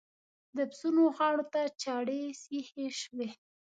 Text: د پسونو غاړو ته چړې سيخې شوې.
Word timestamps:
د 0.55 0.57
پسونو 0.69 1.01
غاړو 1.15 1.45
ته 1.53 1.61
چړې 1.83 2.21
سيخې 2.43 2.87
شوې. 3.01 3.29